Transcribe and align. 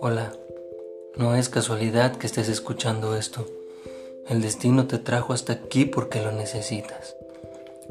Hola, 0.00 0.32
no 1.16 1.36
es 1.36 1.48
casualidad 1.48 2.16
que 2.16 2.26
estés 2.26 2.48
escuchando 2.48 3.16
esto. 3.16 3.46
El 4.28 4.42
destino 4.42 4.86
te 4.86 4.98
trajo 4.98 5.32
hasta 5.32 5.52
aquí 5.52 5.84
porque 5.84 6.22
lo 6.22 6.32
necesitas. 6.32 7.16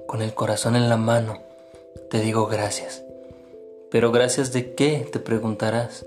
Con 0.08 0.22
el 0.22 0.34
corazón 0.34 0.76
en 0.76 0.90
la 0.90 0.98
mano, 0.98 1.42
te 2.10 2.20
digo 2.20 2.48
gracias. 2.48 3.04
Pero 3.92 4.12
gracias 4.12 4.52
de 4.52 4.74
qué, 4.76 5.08
te 5.12 5.20
preguntarás. 5.20 6.06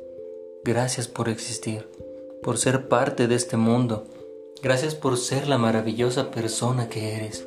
Gracias 0.65 1.09
por 1.09 1.29
existir, 1.29 1.89
por 2.43 2.59
ser 2.59 2.89
parte 2.89 3.29
de 3.29 3.35
este 3.35 3.57
mundo. 3.57 4.07
Gracias 4.63 4.95
por 4.95 5.17
ser 5.17 5.49
la 5.49 5.57
maravillosa 5.57 6.31
persona 6.31 6.89
que 6.89 7.15
eres, 7.15 7.47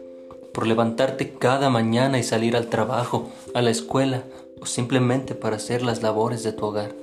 por 0.54 0.68
levantarte 0.68 1.34
cada 1.34 1.70
mañana 1.70 2.20
y 2.20 2.24
salir 2.24 2.56
al 2.56 2.68
trabajo, 2.68 3.30
a 3.54 3.62
la 3.62 3.70
escuela 3.70 4.24
o 4.62 4.66
simplemente 4.66 5.36
para 5.36 5.56
hacer 5.56 5.82
las 5.82 6.04
labores 6.04 6.44
de 6.44 6.54
tu 6.54 6.66
hogar. 6.66 6.94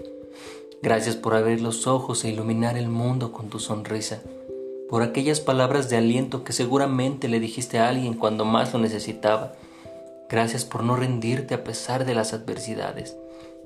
Gracias 0.81 1.17
por 1.17 1.35
abrir 1.35 1.61
los 1.61 1.87
ojos 1.87 2.25
e 2.25 2.29
iluminar 2.29 2.77
el 2.77 2.89
mundo 2.89 3.33
con 3.33 3.49
tu 3.49 3.59
sonrisa, 3.59 4.23
por 4.89 5.03
aquellas 5.03 5.41
palabras 5.41 5.89
de 5.91 5.97
aliento 5.97 6.45
que 6.45 6.53
seguramente 6.53 7.29
le 7.29 7.41
dijiste 7.41 7.79
a 7.79 7.89
alguien 7.89 8.15
cuando 8.15 8.45
más 8.45 8.73
lo 8.73 8.79
necesitaba. 8.79 9.55
Gracias 10.29 10.65
por 10.65 10.85
no 10.85 10.95
rendirte 10.95 11.55
a 11.55 11.65
pesar 11.65 12.05
de 12.05 12.15
las 12.15 12.33
adversidades, 12.33 13.17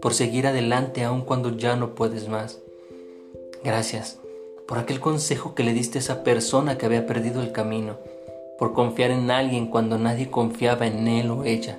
por 0.00 0.14
seguir 0.14 0.46
adelante 0.46 1.05
aun 1.05 1.20
cuando 1.20 1.56
ya 1.56 1.77
no 1.77 1.94
puedes 1.94 2.28
más. 2.28 2.60
Gracias 3.62 4.19
por 4.66 4.78
aquel 4.78 5.00
consejo 5.00 5.55
que 5.55 5.64
le 5.64 5.74
diste 5.74 5.98
a 5.98 6.00
esa 6.00 6.24
persona 6.24 6.78
que 6.78 6.86
había 6.86 7.06
perdido 7.06 7.42
el 7.42 7.52
camino, 7.52 7.98
por 8.62 8.74
confiar 8.74 9.10
en 9.10 9.32
alguien 9.32 9.66
cuando 9.66 9.98
nadie 9.98 10.30
confiaba 10.30 10.86
en 10.86 11.08
él 11.08 11.32
o 11.32 11.42
ella. 11.42 11.78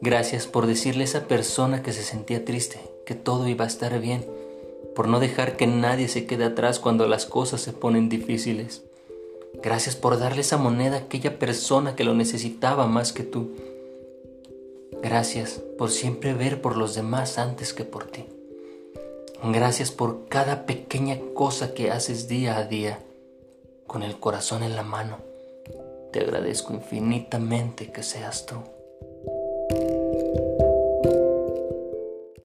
Gracias 0.00 0.46
por 0.46 0.66
decirle 0.66 1.02
a 1.02 1.04
esa 1.04 1.28
persona 1.28 1.82
que 1.82 1.92
se 1.92 2.02
sentía 2.02 2.42
triste 2.42 2.80
que 3.04 3.14
todo 3.14 3.46
iba 3.48 3.66
a 3.66 3.68
estar 3.68 4.00
bien 4.00 4.24
por 4.96 5.08
no 5.08 5.20
dejar 5.20 5.58
que 5.58 5.66
nadie 5.66 6.08
se 6.08 6.24
quede 6.24 6.46
atrás 6.46 6.78
cuando 6.78 7.06
las 7.06 7.26
cosas 7.26 7.60
se 7.60 7.74
ponen 7.74 8.08
difíciles. 8.08 8.82
Gracias 9.62 9.94
por 9.94 10.18
darle 10.18 10.40
esa 10.40 10.56
moneda 10.56 10.96
a 10.96 11.00
aquella 11.00 11.38
persona 11.38 11.94
que 11.94 12.04
lo 12.04 12.14
necesitaba 12.14 12.86
más 12.86 13.12
que 13.12 13.24
tú. 13.24 13.50
Gracias 15.02 15.60
por 15.76 15.90
siempre 15.90 16.32
ver 16.32 16.62
por 16.62 16.78
los 16.78 16.94
demás 16.94 17.36
antes 17.36 17.74
que 17.74 17.84
por 17.84 18.06
ti. 18.06 18.24
Gracias 19.44 19.90
por 19.90 20.28
cada 20.28 20.64
pequeña 20.64 21.18
cosa 21.34 21.74
que 21.74 21.90
haces 21.90 22.26
día 22.26 22.56
a 22.56 22.64
día, 22.64 23.00
con 23.86 24.02
el 24.02 24.18
corazón 24.18 24.62
en 24.62 24.76
la 24.76 24.82
mano. 24.82 25.29
Te 26.10 26.20
agradezco 26.20 26.74
infinitamente 26.74 27.90
que 27.92 28.02
seas 28.02 28.46
tú. 28.46 28.56